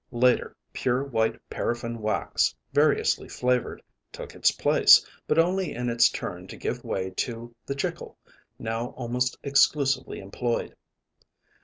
Later, 0.11 0.55
pure 0.73 1.03
white 1.03 1.39
paraffin 1.47 1.99
wax, 2.01 2.55
variously 2.73 3.29
flavored, 3.29 3.83
took 4.11 4.33
its 4.33 4.49
place, 4.49 5.05
but 5.27 5.37
only 5.37 5.75
in 5.75 5.91
its 5.91 6.09
turn 6.09 6.47
to 6.47 6.57
give 6.57 6.83
way 6.83 7.11
to 7.17 7.53
the 7.67 7.75
"chicle" 7.75 8.17
now 8.57 8.95
almost 8.97 9.37
exclusively 9.43 10.19
employed. 10.19 10.75